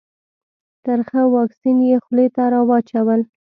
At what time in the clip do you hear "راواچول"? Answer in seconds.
2.53-3.21